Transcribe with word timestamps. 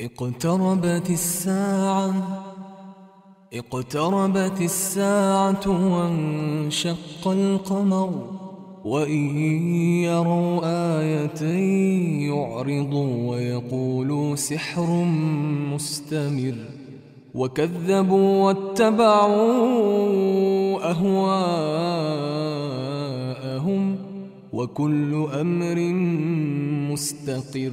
اقتربت 0.00 1.10
الساعة 1.10 2.12
اقتربت 3.52 4.60
الساعة 4.60 5.68
وانشق 5.68 7.28
القمر 7.28 8.30
وإن 8.84 9.36
يروا 10.04 10.60
آية 11.00 11.42
يعرضوا 12.28 13.30
ويقولوا 13.30 14.36
سحر 14.36 15.04
مستمر. 15.74 16.54
وكذبوا 17.34 18.46
واتبعوا 18.46 19.30
أهواءهم 20.90 21.42
وكل 24.52 25.26
أمر 25.40 25.78
مستقر. 26.92 27.72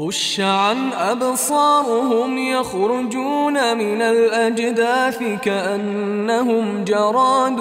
خش 0.00 0.40
عن 0.40 0.92
أبصارهم 0.92 2.38
يخرجون 2.38 3.76
من 3.76 4.02
الأجداث 4.02 5.22
كأنهم 5.42 6.84
جراد 6.84 7.60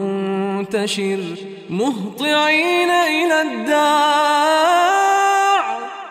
منتشر 0.00 1.20
مهطعين 1.70 2.90
إلى 2.90 3.42
الداع. 3.42 4.86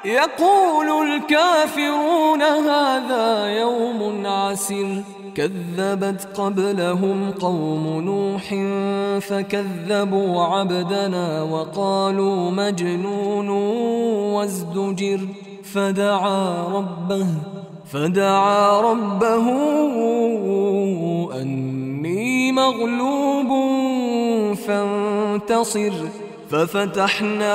يقول 0.06 1.10
الكافرون 1.10 2.42
هذا 2.42 3.48
يوم 3.60 4.28
عسر 4.28 5.04
كذبت 5.36 6.28
قبلهم 6.36 7.32
قوم 7.32 8.02
نوح 8.02 8.56
فكذبوا 9.22 10.44
عبدنا 10.44 11.42
وقالوا 11.42 12.52
مجنون 12.52 13.50
وازدجر 14.34 15.20
فدعا 15.64 16.68
ربه 16.68 17.28
فدعا 17.92 18.82
ربه 18.82 19.50
أني 21.42 22.52
مغلوب 22.52 23.48
فانتصر 24.56 25.94
ففتحنا 26.50 27.54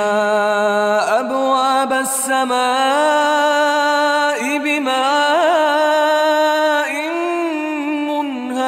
أبواب 1.19 1.93
السماء 1.93 3.60